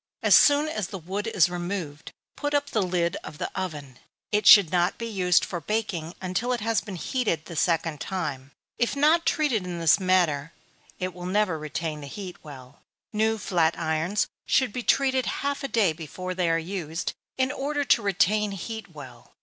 As 0.23 0.35
soon 0.35 0.67
as 0.67 0.87
the 0.87 0.97
wood 0.97 1.27
is 1.27 1.47
removed, 1.47 2.11
put 2.35 2.55
up 2.55 2.71
the 2.71 2.81
lid 2.81 3.17
of 3.23 3.37
the 3.37 3.51
oven. 3.53 3.99
It 4.31 4.47
should 4.47 4.71
not 4.71 4.97
be 4.97 5.05
used 5.05 5.45
for 5.45 5.61
baking 5.61 6.15
until 6.19 6.53
it 6.53 6.59
has 6.59 6.81
been 6.81 6.95
heated 6.95 7.45
the 7.45 7.55
second 7.55 8.01
time. 8.01 8.49
If 8.79 8.95
not 8.95 9.27
treated 9.27 9.63
in 9.63 9.77
this 9.77 9.99
manner, 9.99 10.53
it 10.97 11.13
will 11.13 11.27
never 11.27 11.59
retain 11.59 12.01
the 12.01 12.07
heat 12.07 12.37
well. 12.43 12.79
New 13.13 13.37
flat 13.37 13.77
irons 13.77 14.25
should 14.47 14.73
be 14.73 14.81
heated 14.81 15.27
half 15.27 15.63
a 15.63 15.67
day 15.67 15.93
before 15.93 16.33
they 16.33 16.49
are 16.49 16.57
used, 16.57 17.13
in 17.37 17.51
order 17.51 17.83
to 17.85 18.01
retain 18.01 18.53
heat 18.53 18.95
well. 18.95 19.35